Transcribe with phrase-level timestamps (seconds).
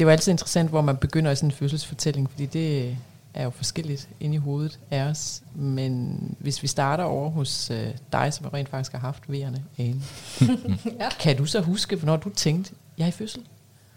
[0.00, 2.96] det er jo altid interessant, hvor man begynder i sådan en fødselsfortælling, fordi det
[3.34, 5.42] er jo forskelligt inde i hovedet af os.
[5.54, 10.02] Men hvis vi starter over hos øh, dig, som rent faktisk har haft vejerne, Ane.
[11.00, 11.08] ja.
[11.20, 13.46] Kan du så huske, hvornår du tænkte, jeg er i fødsel?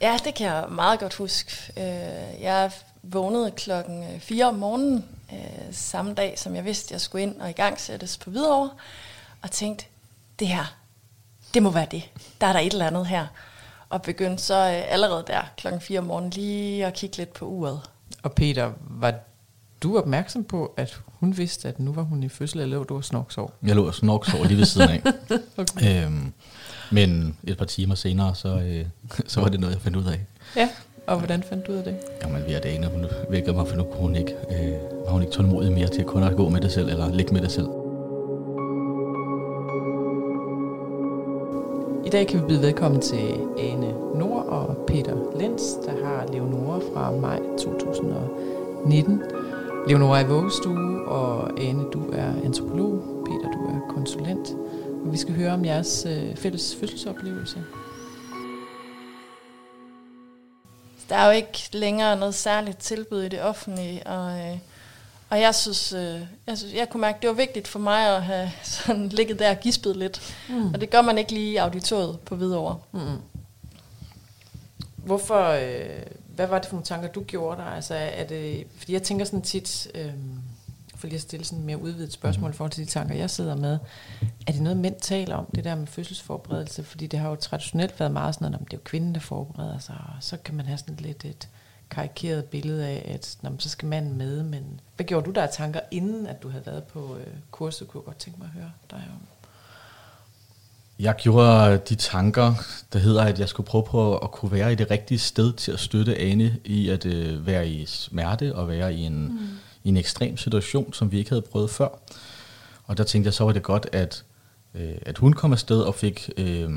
[0.01, 1.51] Ja, det kan jeg meget godt huske.
[1.77, 2.71] Øh, jeg
[3.03, 5.37] vågnede klokken 4 om morgenen, øh,
[5.71, 8.69] samme dag, som jeg vidste, jeg skulle ind og i gang sættes på Hvidovre,
[9.41, 9.85] og tænkte,
[10.39, 10.75] det her,
[11.53, 12.09] det må være det.
[12.41, 13.27] Der er der et eller andet her.
[13.93, 17.45] Og begyndte så øh, allerede der klokken 4 om morgenen lige at kigge lidt på
[17.45, 17.79] uret.
[18.23, 19.13] Og Peter, var
[19.83, 22.95] du opmærksom på, at hun vidste, at nu var hun i fødsel, eller lå du
[22.95, 23.53] og snorksov?
[23.63, 25.01] Jeg lå og snorksov lige ved siden af.
[25.57, 26.05] okay.
[26.05, 26.33] øhm,
[26.91, 28.85] men et par timer senere, så, øh,
[29.31, 30.19] så var det noget, jeg fandt ud af.
[30.55, 30.69] Ja,
[31.07, 31.97] og hvordan fandt du ud af det?
[32.23, 35.11] Jamen, vi er det ene, hun vækkede mig, for nu kunne hun ikke, øh, var
[35.11, 37.41] hun ikke tålmodig mere til at kun at gå med det selv, eller ligge med
[37.41, 37.67] det selv.
[42.13, 47.11] Dag kan vi byde velkommen til Ane Nord og Peter Lenz, der har Leonora fra
[47.11, 49.21] maj 2019.
[49.87, 53.23] Leonora er i vuggestue, og Ane, du er antropolog.
[53.25, 54.49] Peter, du er konsulent.
[55.05, 57.63] Og vi skal høre om jeres øh, fælles fødselsoplevelse.
[61.09, 64.57] Der er jo ikke længere noget særligt tilbud i det offentlige, og, øh,
[65.33, 68.15] og jeg synes, øh, jeg synes, jeg kunne mærke, at det var vigtigt for mig
[68.15, 70.35] at have sådan ligget der og gispet lidt.
[70.49, 70.73] Mm.
[70.73, 72.79] Og det gør man ikke lige i auditoriet på Hvidovre.
[72.91, 73.17] Mm.
[74.95, 76.03] Hvorfor, øh,
[76.35, 77.71] hvad var det for nogle tanker, du gjorde dig?
[77.75, 80.13] Altså, er det, fordi jeg tænker sådan tit, øh,
[80.95, 83.55] for lige at stille sådan mere udvidet spørgsmål i forhold til de tanker, jeg sidder
[83.55, 83.77] med.
[84.47, 86.83] Er det noget, mænd taler om, det der med fødselsforberedelse?
[86.83, 89.79] Fordi det har jo traditionelt været meget sådan, at det er jo kvinden, der forbereder
[89.79, 91.47] sig, og så kan man have sådan lidt et
[91.89, 94.43] karikeret billede af, at når, så skal manden med.
[94.43, 97.87] Men hvad gjorde du der af tanker, inden at du havde været på øh, kurset?
[97.87, 99.27] Kunne jeg godt tænke mig at høre dig om.
[100.99, 102.53] Jeg gjorde de tanker,
[102.93, 105.71] der hedder, at jeg skulle prøve på at kunne være i det rigtige sted til
[105.71, 109.39] at støtte Ane i at øh, være i smerte og være i en, mm.
[109.83, 111.87] i en ekstrem situation, som vi ikke havde prøvet før.
[112.83, 114.23] Og der tænkte jeg, så var det godt, at,
[114.73, 116.69] øh, at hun kom afsted og fik øh,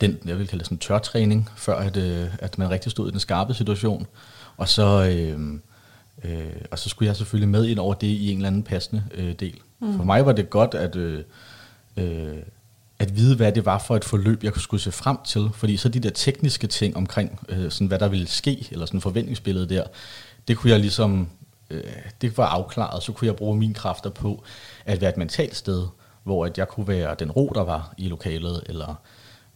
[0.00, 3.10] den, jeg vil kalde det sådan tørtræning, før at, øh, at man rigtig stod i
[3.10, 4.06] den skarpe situation.
[4.56, 5.60] Og så, øh,
[6.24, 9.04] øh, og så skulle jeg selvfølgelig med ind over det i en eller anden passende
[9.14, 9.60] øh, del.
[9.80, 9.96] Mm.
[9.96, 10.96] For mig var det godt, at...
[10.96, 11.24] Øh,
[11.96, 12.36] øh,
[12.98, 15.50] at vide, hvad det var for et forløb, jeg skulle se frem til.
[15.54, 19.00] Fordi så de der tekniske ting omkring, øh, sådan, hvad der ville ske, eller sådan
[19.00, 19.84] forventningsbillede der,
[20.48, 21.28] det kunne jeg ligesom,
[21.70, 21.82] øh,
[22.20, 23.02] det var afklaret.
[23.02, 24.42] Så kunne jeg bruge mine kræfter på
[24.84, 25.86] at være et mentalt sted,
[26.24, 28.94] hvor at jeg kunne være den ro, der var i lokalet, eller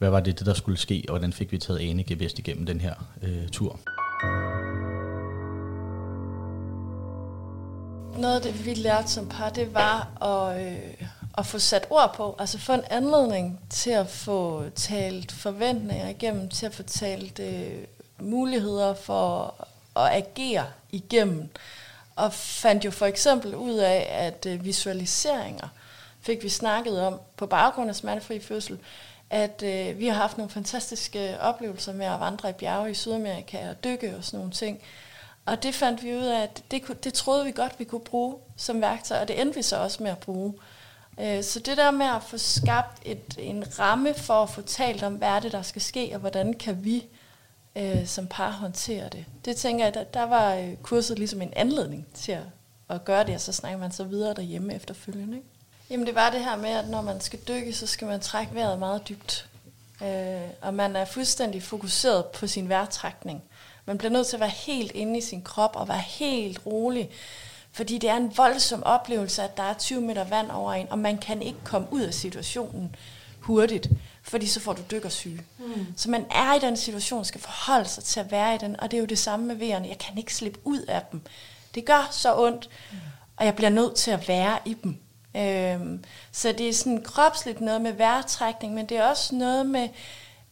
[0.02, 2.66] hvad var det, det der skulle ske, og hvordan fik vi taget Ane Gevest igennem
[2.66, 3.80] den her øh, tur.
[8.18, 10.66] Noget af det, vi lærte som par, det var at...
[10.66, 11.06] Øh
[11.38, 16.48] at få sat ord på, altså få en anledning til at få talt forventninger igennem,
[16.48, 17.72] til at få talt øh,
[18.18, 19.54] muligheder for
[19.96, 21.48] at agere igennem.
[22.16, 25.68] Og fandt jo for eksempel ud af, at øh, visualiseringer
[26.20, 28.78] fik vi snakket om på baggrund af smertefri fødsel,
[29.32, 33.70] at øh, vi har haft nogle fantastiske oplevelser med at vandre i bjerge i Sydamerika
[33.70, 34.80] og dykke og sådan nogle ting.
[35.46, 38.36] Og det fandt vi ud af, at det, det troede vi godt, vi kunne bruge
[38.56, 40.54] som værktøj, og det endte vi så også med at bruge.
[41.20, 45.02] Øh, så det der med at få skabt et, en ramme for at få talt
[45.02, 47.06] om, hvad er det, der skal ske, og hvordan kan vi
[47.76, 49.24] øh, som par håndtere det.
[49.44, 52.44] Det tænker jeg, der, der var øh, kurset ligesom en anledning til at,
[52.88, 55.36] at gøre det, og så snakker man så videre derhjemme efterfølgende.
[55.36, 55.48] Ikke?
[55.90, 58.54] Jamen det var det her med, at når man skal dykke, så skal man trække
[58.54, 59.48] vejret meget dybt.
[60.02, 63.42] Øh, og man er fuldstændig fokuseret på sin vejrtrækning.
[63.86, 67.10] Man bliver nødt til at være helt inde i sin krop og være helt rolig.
[67.72, 70.98] Fordi det er en voldsom oplevelse, at der er 20 meter vand over en, og
[70.98, 72.96] man kan ikke komme ud af situationen
[73.40, 73.88] hurtigt,
[74.22, 75.42] fordi så får du dykkersyge.
[75.58, 75.86] Mm.
[75.96, 78.90] Så man er i den situation, skal forholde sig til at være i den, og
[78.90, 79.88] det er jo det samme med vejerne.
[79.88, 81.20] Jeg kan ikke slippe ud af dem.
[81.74, 82.98] Det gør så ondt, mm.
[83.36, 84.96] og jeg bliver nødt til at være i dem.
[85.36, 89.88] Øhm, så det er sådan kropsligt noget med vejrtrækning, men det er også noget med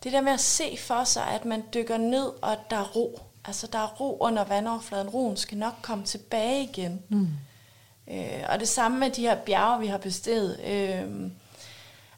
[0.04, 3.20] det der med at se for sig, at man dykker ned, og der er ro.
[3.44, 5.08] Altså, der er ro under vandoverfladen.
[5.08, 7.02] Roen skal nok komme tilbage igen.
[7.08, 7.28] Mm.
[8.10, 10.60] Øh, og det samme med de her bjerge, vi har besteget.
[10.60, 11.30] Øh,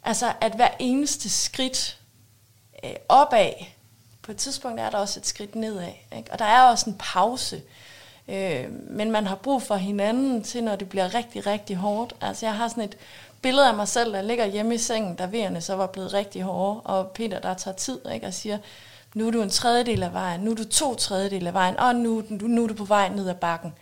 [0.02, 1.98] altså, at hver eneste skridt
[2.84, 3.52] øh, opad,
[4.22, 5.92] på et tidspunkt er der også et skridt nedad.
[6.16, 6.32] Ikke?
[6.32, 7.56] Og der er også en pause.
[7.56, 7.62] Øh,
[8.28, 12.14] Øh, men man har brug for hinanden til, når det bliver rigtig, rigtig hårdt.
[12.20, 12.96] Altså, jeg har sådan et
[13.42, 16.42] billede af mig selv, der ligger hjemme i sengen, da vejerne så var blevet rigtig
[16.42, 18.58] hårde, og Peter, der tager tid, ikke, og siger,
[19.14, 21.96] nu er du en tredjedel af vejen, nu er du to tredjedel af vejen, og
[21.96, 23.74] nu, nu, nu er du på vej ned ad bakken.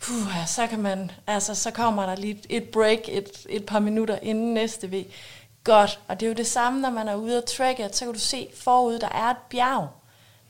[0.00, 4.18] Puh, så kan man, altså, så kommer der lige et break et, et par minutter
[4.22, 5.04] inden næste vej.
[5.64, 8.14] Godt, og det er jo det samme, når man er ude at trække, så kan
[8.14, 9.88] du se forud, der er et bjerg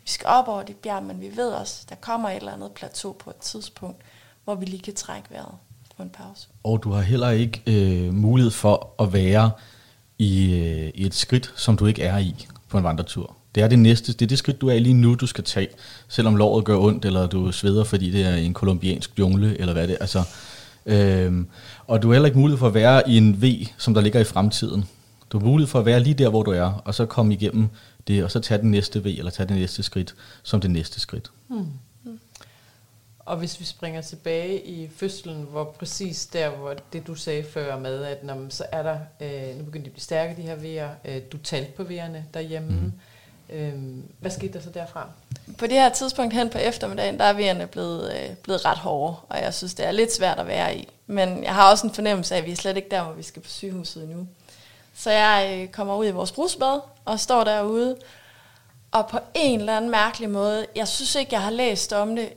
[0.06, 2.72] vi skal op over det bjerg, men vi ved også, der kommer et eller andet
[2.72, 4.02] plateau på et tidspunkt,
[4.44, 5.54] hvor vi lige kan trække vejret
[5.96, 6.48] på en pause.
[6.64, 9.50] Og du har heller ikke øh, mulighed for at være
[10.18, 13.36] i, øh, i et skridt, som du ikke er i på en vandretur.
[13.54, 15.68] Det er det næste, det er det skridt, du er lige nu, du skal tage,
[16.08, 19.88] selvom låret gør ondt, eller du sveder, fordi det er en kolumbiansk jungle, eller hvad
[19.88, 19.98] det er.
[20.00, 20.22] Altså,
[20.86, 21.46] øhm,
[21.86, 24.20] og du har heller ikke mulighed for at være i en V, som der ligger
[24.20, 24.84] i fremtiden.
[25.30, 27.68] Du har mulighed for at være lige der, hvor du er, og så komme igennem
[28.06, 31.00] det, og så tage den næste V, eller tage det næste skridt, som det næste
[31.00, 31.30] skridt.
[31.48, 31.72] Hmm.
[33.26, 37.78] Og hvis vi springer tilbage i fødslen, hvor præcis der, hvor det du sagde før
[37.78, 40.42] med, at når man, så er der, øh, nu begynder de at blive stærke, de
[40.42, 42.68] her vejer, øh, du talte på vejerne derhjemme.
[42.68, 42.92] Mm.
[43.56, 43.74] Øh,
[44.20, 45.08] hvad skete der så derfra?
[45.58, 49.16] På det her tidspunkt hen på eftermiddagen, der er vejerne blevet, øh, blevet ret hårde,
[49.28, 50.88] og jeg synes, det er lidt svært at være i.
[51.06, 53.22] Men jeg har også en fornemmelse af, at vi er slet ikke der, hvor vi
[53.22, 54.26] skal på sygehuset endnu.
[54.98, 57.96] Så jeg øh, kommer ud i vores brusbad og står derude,
[58.90, 62.32] og på en eller anden mærkelig måde, jeg synes ikke, jeg har læst om det.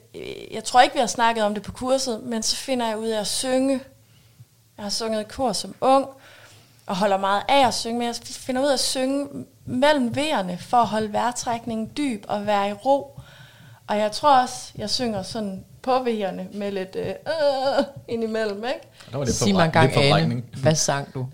[0.52, 3.08] Jeg tror ikke, vi har snakket om det på kurset, men så finder jeg ud
[3.08, 3.80] af at synge.
[4.78, 6.06] Jeg har sunget i kor som ung,
[6.86, 10.58] og holder meget af at synge, men jeg finder ud af at synge mellem vejerne,
[10.58, 13.20] for at holde vejrtrækningen dyb og være i ro.
[13.88, 18.80] Og jeg tror også, jeg synger sådan på vejerne med lidt øh, øh, indimellem, ikke?
[19.12, 21.28] Der var det Sig mig en gang, Ane, hvad sang du?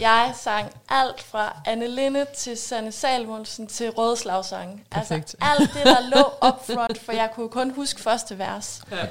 [0.00, 4.84] Jeg sang alt fra Anne Linde til Sanne Salmonsen til Rødslagsange.
[4.92, 8.82] Altså alt det, der lå up front, for jeg kunne kun huske første vers.
[8.90, 9.06] Ja.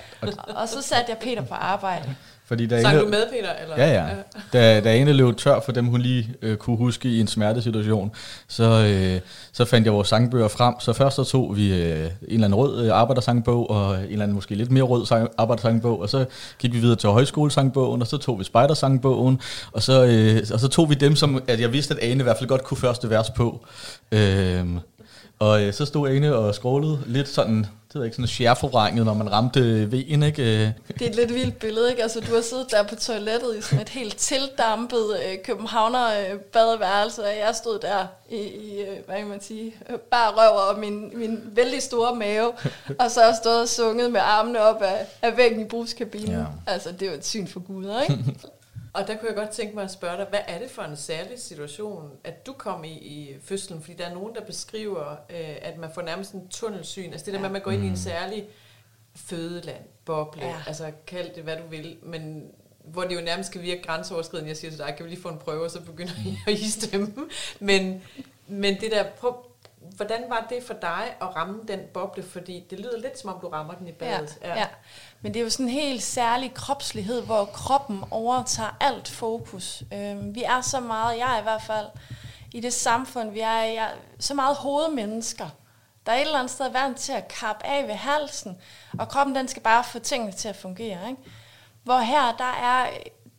[0.56, 2.16] Og så satte jeg Peter på arbejde.
[2.48, 3.54] Fordi der Sang ene, du med, Peter?
[3.62, 3.86] Eller?
[3.86, 4.16] Ja, ja.
[4.54, 8.12] Da, da ene løb tør for dem, hun lige øh, kunne huske i en smertesituation,
[8.48, 9.22] så, øh,
[9.52, 10.80] så fandt jeg vores sangbøger frem.
[10.80, 14.24] Så først så tog vi øh, en eller anden rød øh, arbejdersangbog, og en eller
[14.24, 16.26] anden måske lidt mere rød sang, arbejdersangbog, og så
[16.60, 19.40] gik vi videre til højskolesangbogen, og så tog vi spejdersangbogen,
[19.72, 22.24] og så, øh, og så tog vi dem, som at jeg vidste, at Ane i
[22.24, 23.66] hvert fald godt kunne første vers på.
[24.12, 24.66] Øh,
[25.40, 29.14] og øh, så stod Ane og skrålede lidt sådan det ved ikke, sådan sjærforvrænget, når
[29.14, 30.74] man ramte vejen, ikke?
[30.88, 32.04] Det er et lidt vildt billede, ikke?
[32.04, 36.40] Altså, du har siddet der på toilettet i sådan et helt tildampet øh, københavner øh,
[36.40, 39.76] badeværelse, og jeg stod der i, i øh, hvad kan man sige,
[40.12, 42.52] bare røv og min, min vældig store mave,
[43.00, 46.32] og så har jeg stået og sunget med armene op af, af væggen i bruskabinen.
[46.32, 46.46] Ja.
[46.68, 48.24] Altså, det var et syn for Gud, ikke?
[48.94, 50.96] Og der kunne jeg godt tænke mig at spørge dig, hvad er det for en
[50.96, 53.82] særlig situation, at du kom i i fødslen?
[53.82, 57.12] Fordi der er nogen, der beskriver, øh, at man får nærmest en tunnelsyn.
[57.12, 57.98] Altså det der med, at man går ind i en mm.
[57.98, 58.48] særlig
[59.16, 60.56] fødeland, boble, ja.
[60.68, 62.52] altså kald det, hvad du vil, men
[62.84, 64.50] hvor det jo nærmest skal virke grænseoverskridende.
[64.50, 66.54] Jeg siger til dig, kan vi lige få en prøve, og så begynder jeg at
[66.54, 67.14] istemme.
[67.60, 68.04] Men,
[68.48, 69.36] men det der, prøv,
[69.96, 72.24] hvordan var det for dig at ramme den boble?
[72.24, 74.38] Fordi det lyder lidt som om, du rammer den i badet.
[74.42, 74.60] Ja, ja.
[74.60, 74.68] ja.
[75.22, 79.84] Men det er jo sådan en helt særlig kropslighed, hvor kroppen overtager alt fokus.
[79.94, 81.88] Øh, vi er så meget, jeg er i hvert fald,
[82.54, 83.78] i det samfund, vi er i,
[84.20, 85.50] så meget hovedmennesker.
[86.06, 88.58] Der er et eller andet sted vant til at kappe af ved halsen,
[89.00, 91.10] og kroppen den skal bare få tingene til at fungere.
[91.10, 91.22] Ikke?
[91.84, 92.88] Hvor her, der er,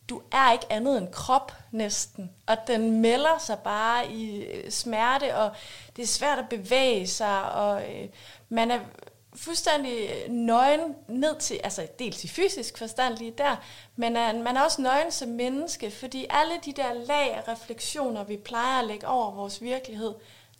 [0.09, 5.35] du er ikke andet end krop næsten, og den melder sig bare i øh, smerte,
[5.37, 5.51] og
[5.95, 8.09] det er svært at bevæge sig, og øh,
[8.49, 8.79] man er
[9.35, 13.55] fuldstændig nøgen ned til, altså dels i fysisk forstand lige der,
[13.95, 18.23] men uh, man er også nøgen som menneske, fordi alle de der lag af refleksioner,
[18.23, 20.13] vi plejer at lægge over vores virkelighed,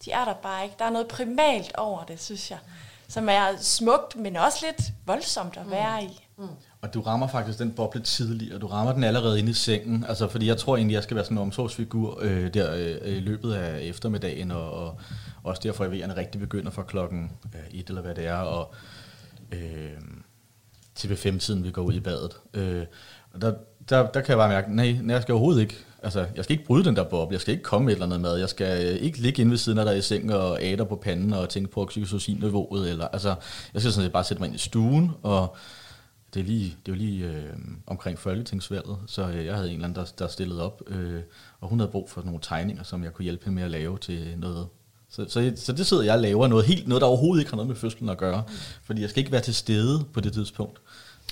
[0.05, 0.75] de er der bare ikke.
[0.79, 2.59] Der er noget primalt over det, synes jeg,
[3.07, 6.27] som er smukt, men også lidt voldsomt at være i.
[6.37, 6.47] Mm.
[6.81, 8.59] Og du rammer faktisk den boble tidligere.
[8.59, 10.05] Du rammer den allerede inde i sengen.
[10.07, 13.19] Altså, fordi jeg tror egentlig, jeg skal være sådan en omsorgsfigur øh, der øh, i
[13.19, 14.99] løbet af eftermiddagen, og, og
[15.43, 18.73] også derfor, at vejerne rigtig begynder fra klokken øh, et eller hvad det er, og
[19.51, 19.91] øh,
[20.95, 22.31] til ved femtiden, vi går ud i badet.
[22.53, 22.85] Øh,
[23.33, 23.53] og der,
[23.89, 25.75] der, der kan jeg bare mærke, nej, nej, jeg skal overhovedet ikke.
[26.03, 28.21] Altså, jeg skal ikke bryde den der boble, jeg skal ikke komme et eller andet
[28.21, 30.83] mad, jeg skal øh, ikke ligge inde ved siden af dig i sengen og æder
[30.83, 33.35] på panden og tænke på oxytocin-niveauet, eller, altså,
[33.73, 35.55] jeg skal sådan set bare sætte mig ind i stuen, og
[36.33, 37.53] det er lige, det jo lige øh,
[37.87, 41.21] omkring folketingsvalget, så øh, jeg havde en eller anden, der, der stillede op, øh,
[41.59, 43.97] og hun havde brug for nogle tegninger, som jeg kunne hjælpe hende med at lave
[43.97, 44.67] til noget.
[45.09, 47.55] Så, så, så det sidder jeg og laver noget helt, noget der overhovedet ikke har
[47.55, 48.43] noget med fødslen at gøre,
[48.83, 50.81] fordi jeg skal ikke være til stede på det tidspunkt.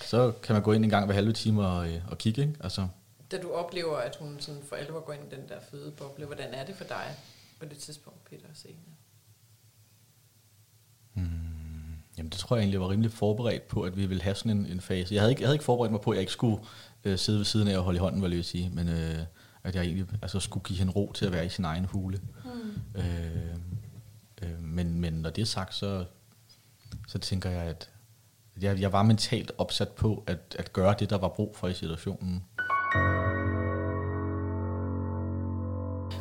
[0.06, 2.54] Så kan man gå ind en gang hver halve time og, øh, og kigge, ikke?
[2.60, 2.88] Altså.
[3.32, 6.54] Da du oplever, at hun sådan for alvor går ind i den der fødeboble, hvordan
[6.54, 7.16] er det for dig
[7.60, 8.82] på det tidspunkt, Peter, at se hende?
[11.14, 11.47] Hmm.
[12.18, 14.66] Jamen det tror jeg egentlig var rimelig forberedt på, at vi ville have sådan en,
[14.66, 15.14] en fase.
[15.14, 16.58] Jeg havde, ikke, jeg havde ikke forberedt mig på, at jeg ikke skulle
[17.04, 19.20] øh, sidde ved siden af og holde i hånden, hvad jeg sige, men øh,
[19.64, 22.22] at jeg egentlig altså, skulle give hende ro til at være i sin egen hule.
[22.46, 23.02] Mm.
[23.02, 23.56] Øh,
[24.42, 26.06] øh, men, men når det er sagt, så,
[27.08, 27.90] så tænker jeg, at
[28.62, 31.74] jeg, jeg var mentalt opsat på at, at gøre det, der var brug for i
[31.74, 32.44] situationen.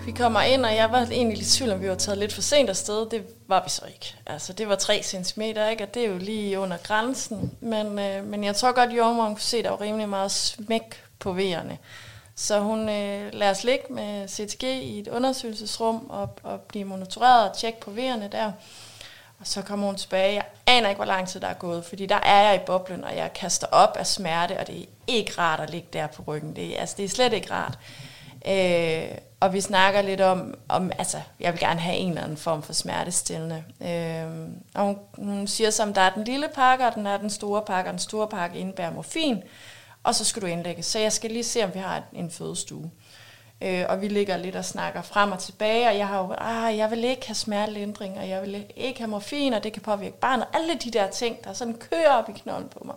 [0.07, 2.33] Vi kommer ind, og jeg var egentlig lidt i tvivl, om vi var taget lidt
[2.33, 3.11] for sent afsted.
[3.11, 4.15] Det var vi så ikke.
[4.27, 5.83] Altså, det var 3 cm, ikke?
[5.83, 7.53] og det er jo lige under grænsen.
[7.61, 11.03] Men, øh, men jeg tror godt, jordmoren kunne se, at der var rimelig meget smæk
[11.19, 11.79] på vejerne.
[12.35, 17.51] Så hun øh, lader os ligge med CTG i et undersøgelsesrum og, og blive monitoreret
[17.51, 18.53] og tjekke på vejerne der.
[19.41, 20.35] Og så kommer hun tilbage.
[20.35, 23.05] Jeg aner ikke, hvor lang tid der er gået, fordi der er jeg i boblen,
[23.05, 26.23] og jeg kaster op af smerte, og det er ikke rart at ligge der på
[26.27, 26.57] ryggen.
[26.57, 27.79] Det er, altså, det er slet ikke rart.
[28.49, 32.37] Øh, og vi snakker lidt om, om, altså, jeg vil gerne have en eller anden
[32.37, 33.65] form for smertestillende.
[33.81, 37.31] Øh, og hun, hun siger som, der er den lille pakke, og den er den
[37.31, 39.43] store pakke, og den store pakke indebærer morfin,
[40.03, 40.83] og så skal du indlægge.
[40.83, 42.91] Så jeg skal lige se, om vi har en fødestue.
[43.61, 46.77] Øh, og vi ligger lidt og snakker frem og tilbage, og jeg har jo, ah,
[46.77, 50.19] jeg vil ikke have smertelindring, og jeg vil ikke have morfin, og det kan påvirke
[50.19, 50.47] barnet.
[50.53, 52.95] Alle de der ting, der sådan kører op i knolden på mig.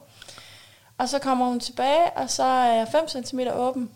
[0.97, 3.89] Og så kommer hun tilbage, og så er jeg 5 cm åben,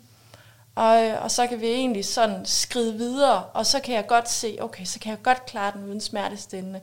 [0.76, 4.58] og, og så kan vi egentlig sådan skride videre, og så kan jeg godt se,
[4.62, 6.80] okay, så kan jeg godt klare den uden smertestillende.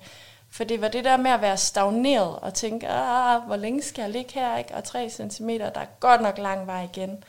[0.50, 4.02] For det var det der med at være stagneret og tænke, ah, hvor længe skal
[4.02, 4.75] jeg ligge her, ikke?
[4.75, 7.25] og 3 cm, der er godt nok lang vej igen.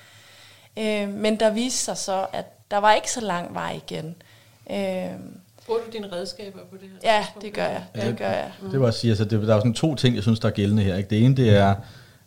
[0.78, 4.16] Øh, men der viste sig så, at der var ikke så lang vej igen.
[4.72, 5.20] Øh,
[5.66, 7.14] Bruger du dine redskaber på det her?
[7.14, 7.84] Ja, det gør jeg.
[7.96, 8.52] Det, gør jeg.
[8.62, 8.70] Mm.
[8.70, 10.54] Det var at sige, altså, det, der er sådan to ting, jeg synes, der er
[10.54, 10.96] gældende her.
[10.98, 11.10] Ikke?
[11.10, 11.76] Det ene, det er,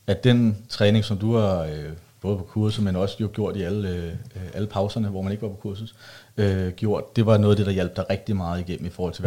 [0.06, 1.92] at den træning, som du har øh,
[2.24, 4.12] både på kurset, men også jo gjort i alle, øh,
[4.54, 5.94] alle pauserne, hvor man ikke var på kurset,
[6.36, 9.14] øh, gjort, det var noget af det, der hjalp dig rigtig meget igennem i forhold
[9.14, 9.24] til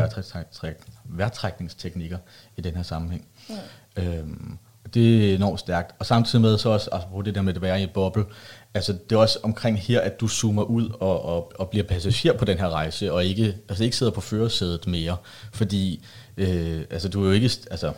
[1.06, 2.18] værtrækningsteknikker
[2.58, 3.28] i den her sammenhæng.
[3.50, 4.04] Mm.
[4.04, 4.58] Øhm,
[4.94, 5.96] det er enormt stærkt.
[6.00, 8.26] Og samtidig med så også, altså på det der med at være i et boble,
[8.74, 12.34] altså det er også omkring her, at du zoomer ud og, og, og bliver passager
[12.38, 15.18] på den her rejse, og ikke, altså ikke sidder på førersædet mere,
[15.54, 16.06] fordi
[16.38, 17.94] øh, altså du er jo ikke, altså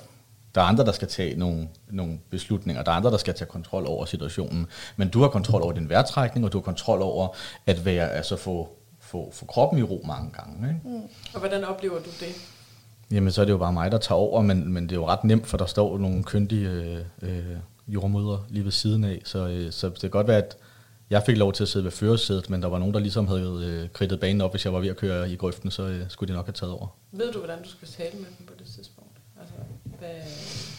[0.55, 2.83] der er andre, der skal tage nogle, nogle beslutninger.
[2.83, 4.67] Der er andre, der skal tage kontrol over situationen.
[4.97, 7.27] Men du har kontrol over din vejrtrækning, og du har kontrol over
[7.65, 10.69] at være, altså få, få, få kroppen i ro mange gange.
[10.69, 10.97] Ikke?
[10.97, 11.09] Mm.
[11.33, 12.35] Og hvordan oplever du det?
[13.11, 15.07] Jamen, så er det jo bare mig, der tager over, men, men det er jo
[15.07, 19.21] ret nemt, for der står nogle kyndige øh, øh, jordmøder lige ved siden af.
[19.25, 20.57] Så, øh, så det kan godt være, at
[21.09, 23.65] jeg fik lov til at sidde ved førersædet, men der var nogen, der ligesom havde
[23.65, 26.27] øh, kridtet banen op, hvis jeg var ved at køre i grøften, så øh, skulle
[26.27, 26.87] de nok have taget over.
[27.11, 28.98] Ved du, hvordan du skal tale med dem på det tidspunkt?
[29.99, 30.09] Hvad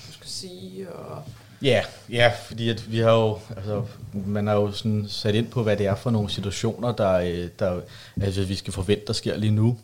[0.07, 0.93] du skal sige?
[0.93, 1.23] Og
[1.63, 5.63] Ja, ja, fordi at vi har jo, altså, man har jo sådan sat ind på,
[5.63, 7.81] hvad det er for nogle situationer, der, øh, der
[8.21, 9.79] altså, vi skal forvente, der sker lige nu.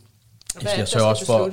[0.61, 1.51] Hvad jeg, sørger også for,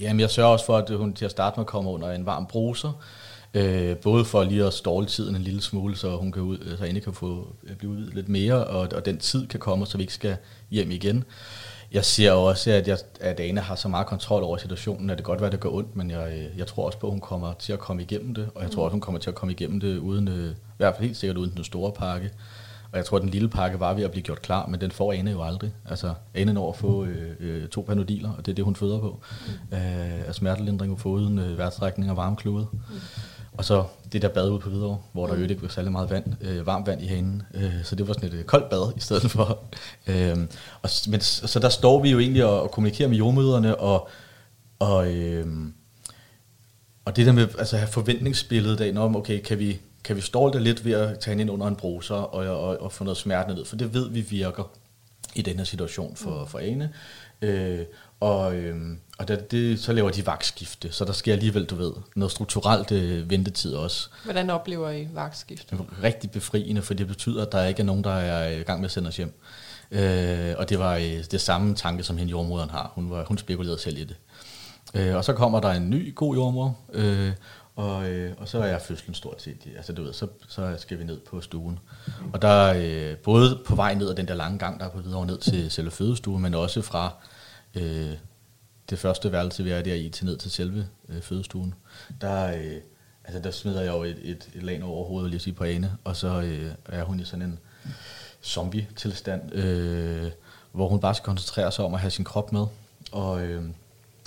[0.00, 2.46] jamen, jeg sørger også for, at hun til at starte med kommer under en varm
[2.46, 3.02] bruser,
[3.54, 6.84] øh, både for lige at ståle tiden en lille smule, så hun kan ud, så
[6.84, 7.48] Anne kan få,
[7.78, 10.36] blive udvidet lidt mere, og, og den tid kan komme, så vi ikke skal
[10.70, 11.24] hjem igen
[11.92, 15.24] jeg ser også, at, jeg, at Ane har så meget kontrol over situationen, at det
[15.24, 17.52] godt være, at det gør ondt, men jeg, jeg tror også på, at hun kommer
[17.58, 19.80] til at komme igennem det, og jeg tror også, hun kommer til at komme igennem
[19.80, 22.30] det uden, øh, i hvert fald helt sikkert uden den store pakke.
[22.92, 24.90] Og jeg tror, at den lille pakke var ved at blive gjort klar, men den
[24.90, 25.72] får Ane jo aldrig.
[25.88, 29.00] Altså, Ane når at få øh, øh, to panodiler, og det er det, hun føder
[29.00, 29.20] på.
[29.70, 29.76] Mm.
[29.76, 32.66] Øh, smertelindring og foden, øh, værtstrækning og varmeklude.
[32.72, 32.78] Mm.
[33.54, 35.42] Og så det der bad ude på Hvidovre, hvor der mm.
[35.42, 37.42] jo ikke var særlig meget vand, øh, varmt vand i hanen.
[37.54, 39.58] Øh, så det var sådan et øh, koldt bad i stedet for.
[40.06, 40.36] Øh,
[40.82, 44.08] og, men, så der står vi jo egentlig og, og kommunikerer med jordmøderne, og,
[44.78, 45.46] og, øh,
[47.04, 50.52] og det der med altså, have forventningsbilledet af, når, okay, kan vi, kan vi ståle
[50.52, 53.16] det lidt ved at tage hende ind under en bruser og, og, og få noget
[53.16, 54.70] smerte ned, for det ved vi virker
[55.34, 56.46] i den her situation for, mm.
[56.46, 56.92] for Ane.
[57.42, 57.80] Øh,
[58.20, 61.92] og, øh, og det, det, så laver de vagtskifte, så der sker alligevel, du ved,
[62.16, 64.08] noget strukturelt øh, ventetid også.
[64.24, 65.76] Hvordan oplever I vagtskifte?
[66.02, 68.84] Rigtig befriende, for det betyder, at der ikke er nogen, der er i gang med
[68.84, 69.40] at sende os hjem.
[69.90, 72.92] Øh, og det var øh, det samme tanke, som hende jordmoderen har.
[72.94, 74.16] Hun, var, hun spekulerede selv i det.
[74.94, 77.32] Øh, og så kommer der en ny god jordmor, øh,
[77.76, 79.56] og, øh, og så er jeg fødslen stort set.
[79.76, 81.78] Altså du ved, så, så skal vi ned på stuen.
[82.32, 84.98] Og der øh, både på vej ned ad den der lange gang, der er på
[84.98, 87.12] videre ned til selve fødestuen, men også fra
[87.74, 88.12] øh,
[88.90, 91.74] det første værelse, vi er der i, til ned til selve øh, fødestuen,
[92.20, 92.80] der, øh,
[93.24, 95.92] altså, der smider jeg jo et, et, et lag over hovedet, lige sige på Ane,
[96.04, 97.58] og så øh, er hun i sådan en
[98.42, 100.30] zombie-tilstand, øh,
[100.72, 102.66] hvor hun bare skal koncentrere sig om at have sin krop med.
[103.12, 103.62] Og, øh,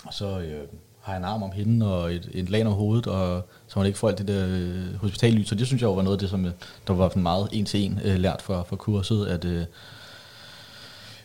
[0.06, 0.68] og så øh,
[1.02, 3.86] har jeg en arm om hende og et, et lag om hovedet, og så hun
[3.86, 5.48] ikke får alt det der øh, hospitallys.
[5.48, 6.52] Så det synes jeg jo var noget af det, som øh,
[6.88, 9.66] der var meget en til en øh, lært fra, fra kurset, at øh,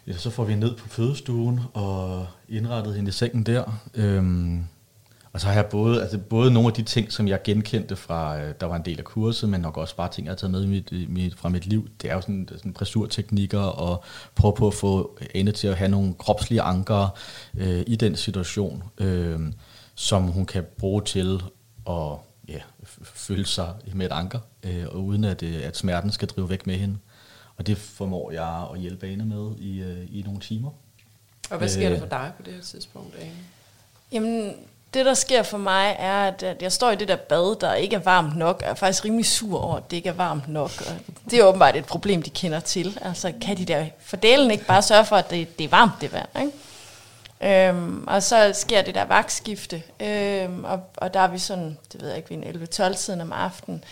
[0.07, 3.81] ja, så får vi ned på fødestuen og indrettet hende i sengen der.
[3.95, 4.65] Øhm,
[5.33, 8.41] og så har jeg både, altså både nogle af de ting, som jeg genkendte fra,
[8.41, 10.51] øh, der var en del af kurset, men nok også bare ting, jeg har taget
[10.51, 11.89] med i mit, mit, fra mit liv.
[12.03, 14.05] Det er jo sådan, sådan pressurteknikker og
[14.35, 17.09] prøve på at få Anne til at have nogle kropslige anker
[17.57, 19.41] øh, i den situation, øh,
[19.95, 21.43] som hun kan bruge til
[21.89, 22.17] at
[22.49, 22.59] ja,
[23.03, 26.67] føle sig med et anker, øh, og uden at, øh, at smerten skal drive væk
[26.67, 26.97] med hende.
[27.57, 30.71] Og det formår jeg at hjælpe Ane med i, øh, i nogle timer.
[31.51, 33.31] Og hvad sker øh, der for dig på det her tidspunkt, Ane?
[34.13, 34.55] Jamen,
[34.95, 37.97] det der sker for mig er, at, jeg står i det der bad, der ikke
[37.97, 40.71] er varmt nok, og er faktisk rimelig sur over, at det ikke er varmt nok.
[40.87, 42.99] Og det er åbenbart et problem, de kender til.
[43.03, 46.13] Altså, kan de der fordelen ikke bare sørge for, at det, det er varmt, det
[46.13, 46.53] vand, ikke?
[47.43, 52.01] Øhm, og så sker det der vagtskifte, øhm, og, og der er vi sådan, det
[52.01, 52.47] ved jeg ikke, vi
[52.81, 53.85] er 11-12 siden om aftenen.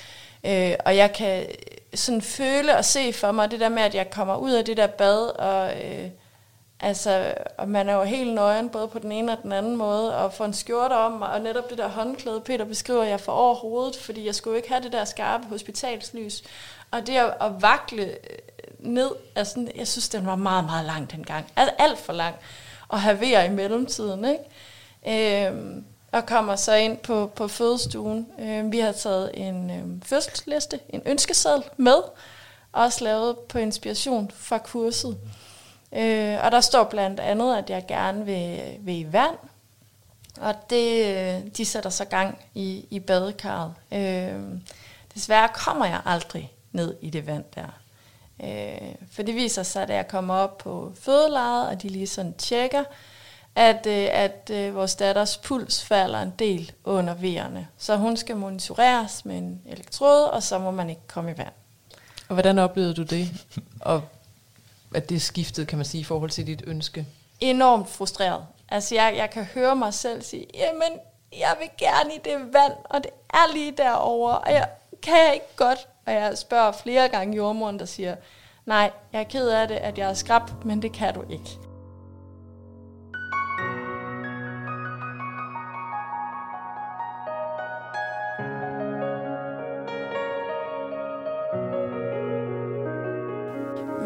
[0.46, 1.48] Øh, og jeg kan øh,
[1.94, 4.76] sådan føle og se for mig det der med, at jeg kommer ud af det
[4.76, 6.08] der bad, og, øh,
[6.80, 10.16] altså, og man er jo helt nøgen, både på den ene og den anden måde,
[10.16, 13.54] og får en skjorte om, og netop det der håndklæde, Peter beskriver, jeg får over
[13.54, 16.42] hovedet, fordi jeg skulle ikke have det der skarpe hospitalslys.
[16.90, 18.38] Og det at, at vakle øh,
[18.78, 21.46] ned, altså, jeg synes, den var meget, meget lang dengang.
[21.56, 22.34] Altså alt for lang
[22.88, 24.24] og vejr i mellemtiden.
[24.24, 25.46] Ikke?
[25.46, 28.26] Øhm, og kommer så ind på, på fødestuen.
[28.38, 32.02] Øh, vi har taget en øh, fødselsliste, en ønskeseddel med,
[32.72, 35.18] også lavet på inspiration fra kurset.
[35.92, 39.36] Øh, og der står blandt andet, at jeg gerne vil, vil i vand,
[40.40, 43.74] og det, øh, de sætter så gang i, i badekarret.
[43.92, 44.42] Øh,
[45.14, 47.80] desværre kommer jeg aldrig ned i det vand der.
[48.42, 52.34] Øh, for det viser sig, at jeg kommer op på fødelejet, og de lige sådan
[52.34, 52.84] tjekker,
[53.54, 57.68] at, øh, at øh, vores datters puls falder en del under vejerne.
[57.78, 61.52] Så hun skal monitoreres med en elektrode, og så må man ikke komme i vand.
[62.28, 63.28] Og hvordan oplevede du det?
[63.80, 64.02] Og
[64.94, 67.06] at det skiftede, kan man sige, i forhold til dit ønske?
[67.40, 68.46] Enormt frustreret.
[68.68, 70.98] Altså, jeg, jeg kan høre mig selv sige, jamen,
[71.38, 74.68] jeg vil gerne i det vand, og det er lige derovre, og jeg
[75.02, 78.16] kan jeg ikke godt og jeg spørger flere gange jordmoren, der siger,
[78.66, 81.69] nej, jeg er ked af det, at jeg er skrab, men det kan du ikke.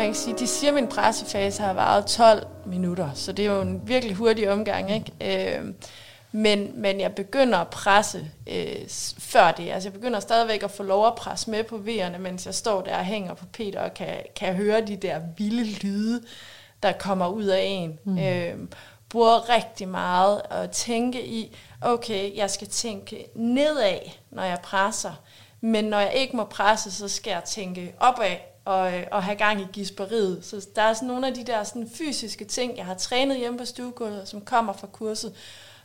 [0.05, 3.53] Man kan sige, de siger, at min pressefase har varet 12 minutter, så det er
[3.53, 4.91] jo en virkelig hurtig omgang.
[4.95, 5.57] Ikke?
[5.59, 5.75] Øh,
[6.33, 9.71] men, men jeg begynder at presse øh, før det.
[9.71, 12.81] Altså jeg begynder stadigvæk at få lov at presse med på V'erne, mens jeg står
[12.81, 16.23] der og hænger på Peter og kan, kan høre de der vilde lyde,
[16.83, 17.99] der kommer ud af en.
[18.05, 18.19] Mm.
[18.19, 18.59] Øh,
[19.09, 23.99] bruger rigtig meget at tænke i, okay, jeg skal tænke nedad,
[24.31, 25.13] når jeg presser.
[25.61, 29.61] Men når jeg ikke må presse, så skal jeg tænke opad og, og have gang
[29.61, 30.45] i gisperiet.
[30.45, 33.59] Så der er sådan nogle af de der sådan fysiske ting, jeg har trænet hjemme
[33.59, 35.33] på stuegulvet, som kommer fra kurset,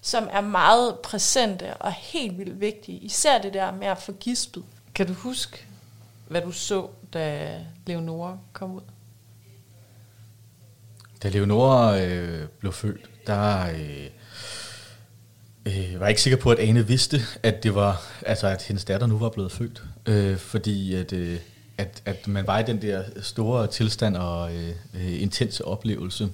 [0.02, 2.98] som er meget præsente og helt vildt vigtige.
[2.98, 4.64] Især det der med at få gispet.
[4.96, 5.66] Kan du huske,
[6.28, 7.56] hvad du så, da
[7.88, 8.82] Leonora kom ud?
[11.24, 14.10] Da Leonora øh, blev født, der øh,
[15.66, 18.86] øh, var jeg ikke sikker på, at Ane vidste, at det var, altså at hendes
[18.86, 19.84] datter nu var blevet født.
[20.06, 21.40] Øh, fordi at, øh,
[21.80, 26.30] at, at man var i den der store tilstand og øh, øh intense oplevelse.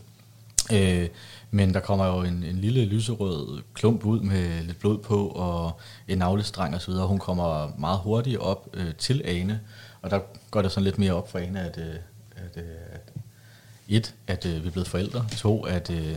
[0.73, 1.07] Øh,
[1.51, 5.79] men der kommer jo en, en lille lyserød klump ud med lidt blod på og
[6.07, 7.07] en navlestreng og så videre.
[7.07, 9.59] Hun kommer meget hurtigt op øh, til Ane,
[10.01, 10.19] og der
[10.51, 11.95] går det sådan lidt mere op for Ane, at, øh,
[12.35, 13.13] at, øh, at
[13.87, 15.25] et, at øh, vi er blevet forældre.
[15.37, 16.15] To, at øh,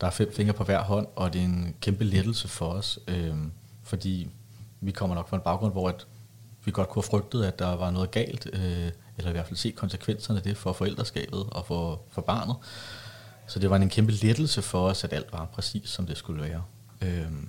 [0.00, 2.98] der er fem fingre på hver hånd, og det er en kæmpe lettelse for os,
[3.08, 3.34] øh,
[3.82, 4.28] fordi
[4.80, 6.06] vi kommer nok fra en baggrund, hvor at
[6.68, 9.56] vi godt kunne have frygtet, at der var noget galt, øh, eller i hvert fald
[9.56, 12.56] se konsekvenserne af det for forældreskabet og for, for barnet.
[13.46, 16.42] Så det var en kæmpe lettelse for os, at alt var præcis, som det skulle
[16.42, 16.62] være.
[17.02, 17.48] Øhm,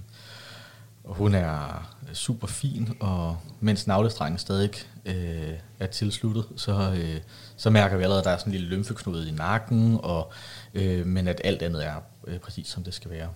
[1.04, 4.72] og hun er super fin, og mens navlestrengen stadig
[5.06, 7.22] øh, er tilsluttet, så, øh,
[7.58, 10.32] så mærker vi allerede, at der er sådan en lille lymfeknude i nakken, og,
[10.74, 11.96] øh, men at alt andet er
[12.28, 13.30] øh, præcis, som det skal være.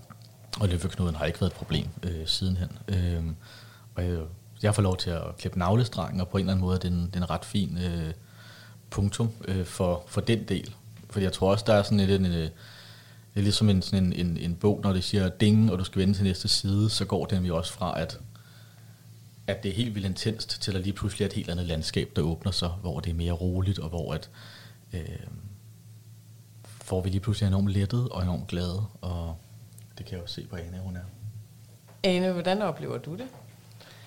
[0.60, 2.78] Og lymfeknuden har ikke været et problem øh, sidenhen.
[2.88, 3.24] Øh,
[3.96, 4.19] og jeg,
[4.63, 7.30] jeg får lov til at klippe navlestrangen, og på en eller anden måde den, den
[7.30, 8.13] ret fin øh,
[8.89, 10.76] punktum øh, for, for den del.
[11.10, 14.06] Fordi jeg tror også, der er sådan lidt en, en, det er ligesom en, sådan
[14.06, 16.89] en, en, en bog, når det siger ding, og du skal vende til næste side,
[16.89, 18.19] så går den jo også fra, at,
[19.47, 22.10] at det er helt vildt intenst, til at lige pludselig er et helt andet landskab,
[22.15, 24.30] der åbner sig, hvor det er mere roligt, og hvor at,
[24.93, 25.02] øh,
[26.63, 29.38] får vi lige pludselig enormt lettet og enormt glade, og
[29.97, 31.02] det kan jeg også se på Ane, hun er.
[32.04, 33.28] Ane, hvordan oplever du det?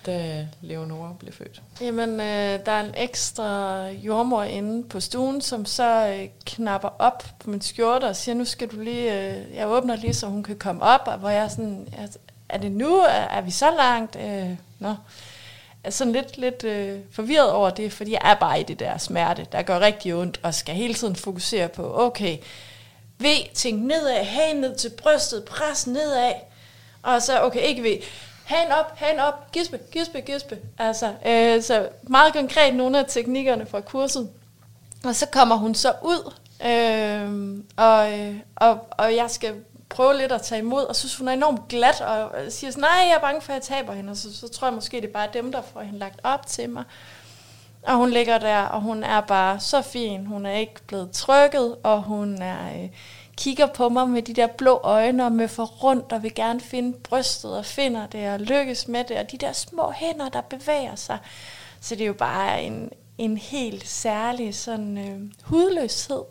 [0.07, 1.63] Da Leonora blev født?
[1.81, 7.25] Jamen, øh, der er en ekstra jordmor inde på stuen, som så øh, knapper op
[7.39, 10.43] på min skjorte og siger, nu skal du lige, øh, jeg åbner lige, så hun
[10.43, 12.07] kan komme op, og hvor jeg er sådan, er,
[12.49, 12.97] er det nu?
[12.97, 14.17] Er, er vi så langt?
[14.17, 14.89] Øh, nå.
[14.89, 18.81] Jeg er sådan lidt, lidt øh, forvirret over det, fordi jeg er bare i det
[18.81, 22.39] der smerte, der gør rigtig ondt, og skal hele tiden fokusere på, okay,
[23.21, 26.33] V, tænk nedad, have ned til brystet, pres nedad,
[27.03, 28.03] og så, okay, ikke V,
[28.47, 30.59] hand op, hand op, gispe, gispe, gispe.
[30.79, 34.31] Altså, øh, så meget konkret nogle af teknikkerne fra kurset.
[35.05, 36.33] Og så kommer hun så ud
[36.65, 39.55] Øh, og, øh, og, og jeg skal
[39.89, 43.07] prøve lidt at tage imod, og synes, hun er enormt glat, og siger sådan, nej,
[43.09, 45.09] jeg er bange for, at jeg taber hende, og så, så tror jeg måske, det
[45.09, 46.85] er bare dem, der får hende lagt op til mig.
[47.83, 50.27] Og hun ligger der, og hun er bare så fin.
[50.27, 52.89] Hun er ikke blevet trykket, og hun er, øh,
[53.37, 56.61] kigger på mig med de der blå øjne, og med for rundt, og vil gerne
[56.61, 60.41] finde brystet, og finder det, og lykkes med det, og de der små hænder, der
[60.41, 61.19] bevæger sig.
[61.81, 66.23] Så det er jo bare en, en helt særlig sådan øh, hudløshed,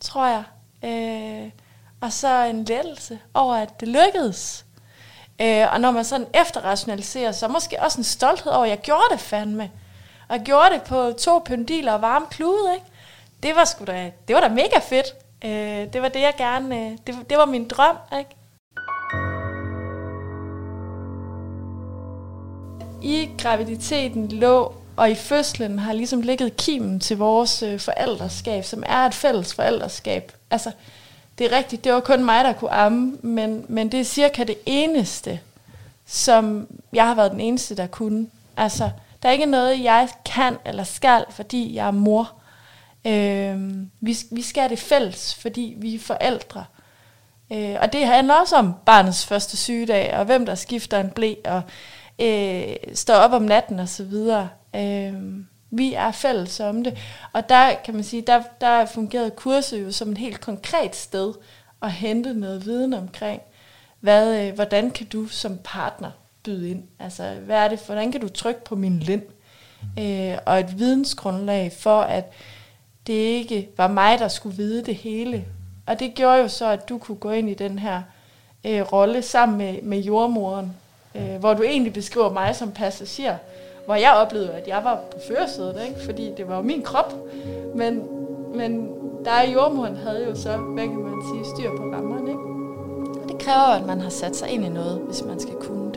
[0.00, 0.44] tror jeg.
[0.84, 1.50] Øh,
[2.00, 4.64] og så en lettelse over, at det lykkedes.
[5.40, 9.04] Øh, og når man sådan efterrationaliserer, så måske også en stolthed over, at jeg gjorde
[9.12, 9.70] det fandme.
[10.28, 12.86] Og jeg gjorde det på to pendiler og varme klude, ikke?
[13.42, 15.06] Det var sgu da, det var da mega fedt.
[15.44, 18.30] Øh, det var det, jeg gerne, øh, det, det var min drøm, ikke?
[23.02, 28.82] I graviditeten lå, og i fødslen har ligesom ligget kimen til vores øh, forældreskab, som
[28.86, 30.32] er et fælles forældreskab.
[30.50, 30.72] Altså,
[31.38, 34.44] det er rigtigt, det var kun mig, der kunne amme, men, men det er cirka
[34.44, 35.40] det eneste,
[36.06, 38.26] som jeg har været den eneste, der kunne.
[38.56, 38.90] Altså,
[39.22, 42.32] der er ikke noget, jeg kan eller skal, fordi jeg er mor.
[43.06, 46.64] Øh, vi, vi skal det fælles, fordi vi er forældre.
[47.52, 51.34] Øh, og det handler også om barnets første sygedag, og hvem der skifter en blæ,
[51.44, 51.62] og
[52.18, 54.48] øh, står op om natten og så videre.
[54.76, 55.14] Øh,
[55.70, 56.98] vi er fælles om det.
[57.32, 61.34] Og der kan man sige, der, der fungerede kurset jo som et helt konkret sted
[61.82, 63.42] at hente noget viden omkring,
[64.00, 66.10] hvad, øh, hvordan kan du som partner
[66.44, 66.82] byde ind?
[66.98, 69.22] Altså, hvad er det, hvordan kan du trykke på min lind?
[69.98, 72.32] Øh, og et vidensgrundlag for, at
[73.08, 75.44] det ikke var mig, der skulle vide det hele.
[75.86, 78.02] Og det gjorde jo så, at du kunne gå ind i den her
[78.66, 80.76] øh, rolle sammen med, med jordmoren,
[81.14, 83.36] øh, hvor du egentlig beskriver mig som passager,
[83.84, 86.04] hvor jeg oplevede, at jeg var på førersædet, ikke?
[86.04, 87.14] fordi det var jo min krop.
[87.74, 88.02] Men,
[88.54, 88.88] men
[89.24, 92.30] der i jordmoren havde jo så, hvad kan man sige, styr på rammerne.
[92.30, 93.22] Ikke?
[93.22, 95.87] Og det kræver, at man har sat sig ind i noget, hvis man skal kunne